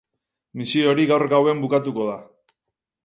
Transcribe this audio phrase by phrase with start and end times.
[0.61, 2.17] Misio hori gaur gauen bukatuko da.